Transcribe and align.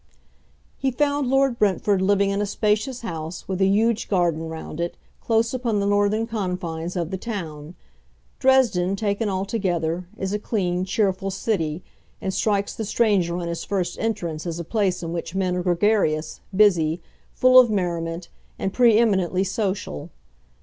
He 0.79 0.89
found 0.89 1.29
Lord 1.29 1.59
Brentford 1.59 2.01
living 2.01 2.31
in 2.31 2.41
a 2.41 2.45
spacious 2.47 3.01
house, 3.01 3.47
with 3.47 3.61
a 3.61 3.67
huge 3.67 4.09
garden 4.09 4.49
round 4.49 4.79
it, 4.79 4.97
close 5.21 5.53
upon 5.53 5.79
the 5.79 5.85
northern 5.85 6.25
confines 6.25 6.95
of 6.95 7.11
the 7.11 7.19
town. 7.19 7.75
Dresden, 8.39 8.95
taken 8.95 9.29
altogether, 9.29 10.07
is 10.17 10.33
a 10.33 10.39
clean 10.39 10.85
cheerful 10.85 11.29
city, 11.29 11.83
and 12.19 12.33
strikes 12.33 12.73
the 12.73 12.83
stranger 12.83 13.37
on 13.37 13.47
his 13.47 13.63
first 13.63 13.99
entrance 13.99 14.47
as 14.47 14.57
a 14.59 14.63
place 14.63 15.03
in 15.03 15.13
which 15.13 15.35
men 15.35 15.55
are 15.55 15.61
gregarious, 15.61 16.41
busy, 16.55 16.99
full 17.35 17.59
of 17.59 17.69
merriment, 17.69 18.27
and 18.57 18.73
pre 18.73 18.97
eminently 18.97 19.43
social. 19.43 20.09